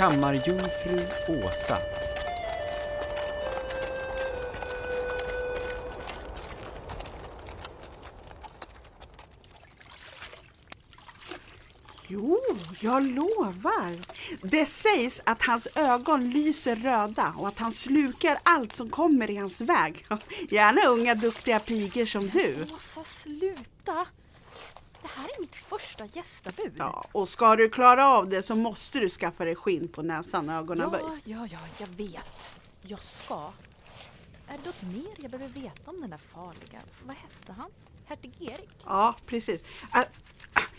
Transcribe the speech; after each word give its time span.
Kammarjungfru 0.00 1.06
Åsa. 1.28 1.78
Jo, 12.08 12.38
jag 12.80 13.02
lovar. 13.02 13.98
Det 14.42 14.66
sägs 14.66 15.22
att 15.26 15.42
hans 15.42 15.68
ögon 15.74 16.30
lyser 16.30 16.76
röda 16.76 17.34
och 17.38 17.48
att 17.48 17.58
han 17.58 17.72
slukar 17.72 18.38
allt 18.42 18.74
som 18.74 18.90
kommer 18.90 19.30
i 19.30 19.36
hans 19.36 19.60
väg. 19.60 20.06
Gärna 20.50 20.86
unga 20.86 21.14
duktiga 21.14 21.58
pigor 21.58 22.04
som 22.04 22.28
du. 22.28 22.56
Åsa, 22.74 23.04
sluta! 23.04 24.06
Det 25.02 25.08
här 25.08 25.24
är 25.24 25.40
mitt 25.40 25.54
första 25.56 26.06
gästabud. 26.06 26.72
Ja, 26.78 27.04
och 27.12 27.28
ska 27.28 27.56
du 27.56 27.68
klara 27.68 28.08
av 28.08 28.28
det 28.28 28.42
så 28.42 28.54
måste 28.54 28.98
du 29.00 29.08
skaffa 29.08 29.44
dig 29.44 29.54
skinn 29.54 29.88
på 29.88 30.02
näsan 30.02 30.48
och 30.48 30.54
ögonen 30.54 30.90
böj. 30.90 31.00
ja, 31.04 31.16
ja, 31.24 31.46
ja, 31.50 31.58
jag 31.78 31.86
vet. 31.86 32.50
Jag 32.82 33.00
ska. 33.00 33.52
Är 34.48 34.58
det 34.58 34.66
något 34.66 34.82
mer 34.82 35.14
jag 35.16 35.30
behöver 35.30 35.60
veta 35.60 35.90
om 35.90 36.00
den 36.00 36.10
där 36.10 36.20
farliga, 36.34 36.80
vad 37.06 37.16
hette 37.16 37.52
han? 37.52 37.70
Hertig 38.06 38.32
Erik? 38.40 38.70
Ja, 38.84 39.14
precis. 39.26 39.64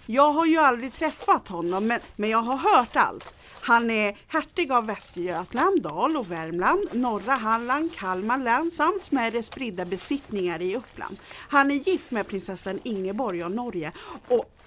Jag 0.06 0.32
har 0.32 0.46
ju 0.46 0.58
aldrig 0.58 0.94
träffat 0.94 1.48
honom, 1.48 1.88
men, 1.88 2.00
men 2.16 2.30
jag 2.30 2.38
har 2.38 2.58
hört 2.58 2.96
allt. 2.96 3.34
Han 3.62 3.92
är 3.92 4.18
hertig 4.28 4.72
av 4.72 4.86
Västergötland, 4.86 5.82
Dal 5.82 6.18
och 6.18 6.32
Värmland, 6.32 6.90
norra 6.92 7.34
Halland, 7.34 7.96
Kalmar 7.96 8.38
län 8.38 8.72
samt 8.72 9.04
smärre 9.04 9.44
spridda 9.44 9.86
besittningar 9.86 10.62
i 10.62 10.76
Uppland. 10.76 11.18
Han 11.50 11.72
är 11.72 11.76
gift 11.76 12.12
med 12.12 12.28
prinsessan 12.28 12.80
Ingeborg 12.84 13.44
av 13.44 13.52
Norge 13.52 13.92
och 14.28 14.58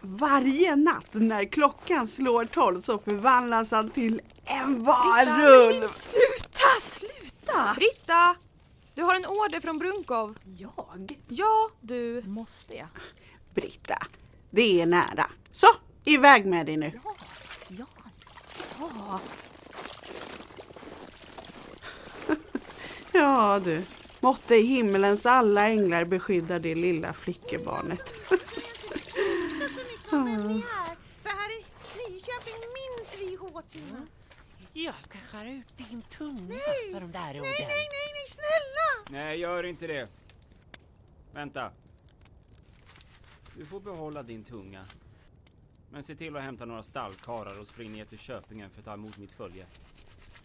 varje 0.00 0.76
natt 0.76 1.08
när 1.12 1.44
klockan 1.44 2.08
slår 2.08 2.44
tolv 2.44 2.80
så 2.80 2.98
förvandlas 2.98 3.70
han 3.70 3.90
till 3.90 4.20
en 4.44 4.84
varulv. 4.84 5.88
Sluta, 5.88 6.80
sluta! 6.82 7.74
Britta! 7.76 8.36
Du 8.94 9.02
har 9.02 9.14
en 9.14 9.26
order 9.26 9.60
från 9.60 9.78
Brunkov. 9.78 10.38
Jag? 10.58 11.18
Ja, 11.28 11.70
du. 11.80 12.22
Måste 12.26 12.74
jag? 12.74 12.88
Britta, 13.54 13.96
det 14.52 14.80
är 14.80 14.86
nära. 14.86 15.26
Så, 15.50 15.66
iväg 16.04 16.46
med 16.46 16.66
dig 16.66 16.76
nu. 16.76 17.00
Ja, 17.04 17.14
ja, 17.68 17.86
ja. 18.78 19.20
Ja 23.12 23.60
du, 23.64 23.82
måtte 24.20 24.54
himmelens 24.56 25.26
alla 25.26 25.68
änglar 25.68 26.04
beskydda 26.04 26.58
det 26.58 26.74
lilla 26.74 27.12
flickebarnet. 27.12 28.14
Jag 34.72 34.94
ska 35.02 35.18
skära 35.18 35.50
ut 35.50 35.76
din 35.76 36.02
tunga 36.02 36.38
Nej. 36.48 36.92
för 36.92 37.00
de 37.00 37.12
där 37.12 37.30
orden. 37.30 37.42
Nej, 37.42 37.66
nej, 37.68 37.88
nej, 37.90 38.12
nej, 38.14 38.28
snälla! 38.28 39.20
Nej, 39.22 39.38
gör 39.38 39.64
inte 39.64 39.86
det. 39.86 40.08
Vänta. 41.34 41.70
Du 43.56 43.64
får 43.64 43.80
behålla 43.80 44.22
din 44.22 44.44
tunga. 44.44 44.84
Men 45.90 46.02
se 46.02 46.14
till 46.14 46.36
att 46.36 46.42
hämta 46.42 46.64
några 46.64 46.82
stallkarlar 46.82 47.58
och 47.58 47.68
spring 47.68 47.92
ner 47.92 48.04
till 48.04 48.18
Köpingen 48.18 48.70
för 48.70 48.78
att 48.78 48.84
ta 48.84 48.94
emot 48.94 49.18
mitt 49.18 49.32
följe. 49.32 49.66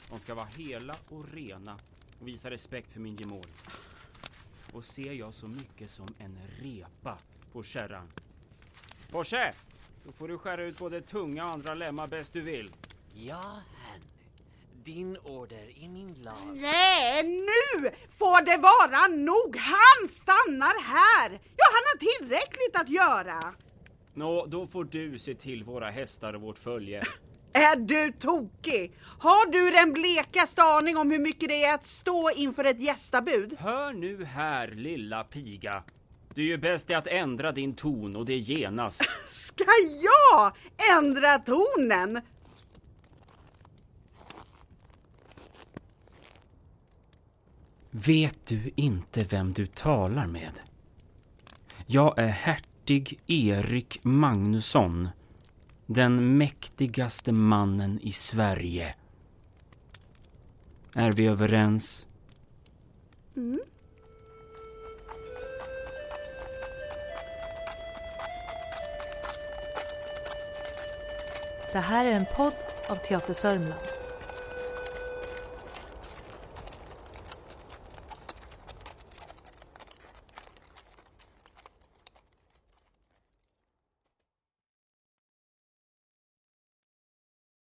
De 0.09 0.19
ska 0.19 0.35
vara 0.35 0.45
hela 0.45 0.95
och 1.09 1.25
rena 1.33 1.77
och 2.19 2.27
visa 2.27 2.49
respekt 2.49 2.91
för 2.91 2.99
min 2.99 3.15
gemål. 3.15 3.45
Och 4.73 4.85
ser 4.85 5.13
jag 5.13 5.33
så 5.33 5.47
mycket 5.47 5.91
som 5.91 6.07
en 6.19 6.39
repa 6.61 7.17
på 7.51 7.63
kärran. 7.63 8.07
Porse! 9.11 9.53
Då 10.03 10.11
får 10.11 10.27
du 10.27 10.37
skära 10.37 10.63
ut 10.63 10.77
både 10.77 11.01
tunga 11.01 11.45
och 11.45 11.51
andra 11.53 11.73
lemmar 11.73 12.07
bäst 12.07 12.33
du 12.33 12.41
vill. 12.41 12.71
Ja, 13.13 13.61
herrn. 13.81 14.01
Din 14.83 15.17
order 15.17 15.83
är 15.83 15.89
min 15.89 16.13
lag. 16.13 16.33
Nej, 16.53 17.23
nu 17.23 17.89
får 18.09 18.45
det 18.45 18.57
vara 18.57 19.07
nog! 19.07 19.57
Han 19.57 20.07
stannar 20.09 20.83
här! 20.83 21.39
Han 21.75 21.83
har 21.91 21.97
tillräckligt 21.97 22.75
att 22.81 22.89
göra! 22.89 23.53
Nå, 24.13 24.45
då 24.45 24.67
får 24.67 24.83
du 24.83 25.19
se 25.19 25.35
till 25.35 25.63
våra 25.63 25.89
hästar 25.89 26.33
och 26.33 26.41
vårt 26.41 26.57
följe. 26.57 27.03
Är 27.53 27.75
du 27.75 28.11
tokig? 28.11 28.91
Har 29.19 29.51
du 29.51 29.71
den 29.71 29.93
blekaste 29.93 30.63
aning 30.63 30.97
om 30.97 31.11
hur 31.11 31.19
mycket 31.19 31.49
det 31.49 31.63
är 31.63 31.75
att 31.75 31.85
stå 31.85 32.29
inför 32.35 32.63
ett 32.63 32.79
gästabud? 32.79 33.55
Hör 33.59 33.93
nu 33.93 34.25
här, 34.25 34.67
lilla 34.67 35.23
piga. 35.23 35.83
Du 36.35 36.41
är 36.41 36.47
ju 36.47 36.57
bäst 36.57 36.89
i 36.89 36.93
att 36.93 37.07
ändra 37.07 37.51
din 37.51 37.75
ton 37.75 38.15
och 38.15 38.25
det 38.25 38.37
genast. 38.37 39.01
Ska 39.27 39.65
jag 40.03 40.51
ändra 40.97 41.39
tonen? 41.39 42.21
Vet 47.91 48.45
du 48.45 48.71
inte 48.75 49.23
vem 49.23 49.53
du 49.53 49.65
talar 49.65 50.27
med? 50.27 50.59
Jag 51.89 52.19
är 52.19 52.27
hertig 52.27 53.19
Erik 53.27 53.99
Magnusson. 54.03 55.09
Den 55.85 56.37
mäktigaste 56.37 57.31
mannen 57.31 57.99
i 58.01 58.11
Sverige. 58.11 58.95
Är 60.95 61.11
vi 61.11 61.27
överens? 61.27 62.07
Mm. 63.35 63.59
Det 71.71 71.79
här 71.79 72.05
är 72.05 72.11
en 72.11 72.25
podd 72.35 72.53
av 72.87 72.95
Teater 72.95 73.33
Sörmland. 73.33 73.96